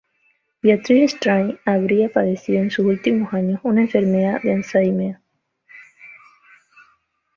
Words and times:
Beatrice 0.63 1.15
Straight 1.15 1.59
habría 1.63 2.09
padecido 2.09 2.63
en 2.63 2.71
sus 2.71 2.87
últimos 2.87 3.31
años 3.35 3.59
una 3.61 3.81
enfermedad 3.81 4.41
de 4.41 4.51
Alzheimer. 4.55 5.19